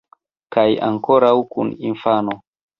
Kaj 0.57 0.63
ankoraŭ 0.87 1.31
kun 1.53 1.73
infano! 1.93 2.39